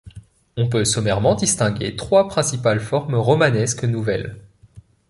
[0.57, 4.35] On peut sommairement distinguer trois principales formes romanesques nouvelles.